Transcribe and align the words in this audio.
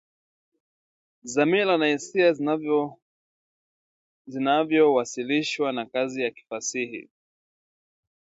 dhamira 1.33 1.77
na 1.77 1.87
hisia 1.87 2.33
vinavyowasilishwa 4.27 5.71
na 5.71 5.85
kazi 5.85 6.21
ya 6.21 6.31
kifasihi 6.31 7.09